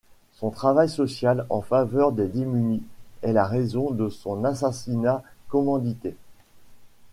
Son 0.39 0.49
travail 0.49 0.89
social 0.89 1.45
en 1.51 1.61
faveur 1.61 2.11
des 2.11 2.25
démunis 2.27 2.81
est 3.21 3.33
la 3.33 3.45
raison 3.45 3.91
de 3.91 4.09
son 4.09 4.43
assassinat 4.45 5.21
commandité. 5.47 6.15